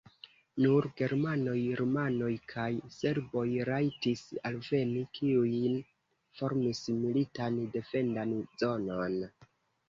Nur 0.61 0.85
germanoj, 0.99 1.57
rumanoj 1.81 2.29
kaj 2.53 2.69
serboj 2.95 3.43
rajtis 3.69 4.23
alveni, 4.51 5.05
kiuj 5.19 5.53
formis 6.41 6.83
militan 7.05 7.61
defendan 7.77 8.35
zonon. 8.65 9.21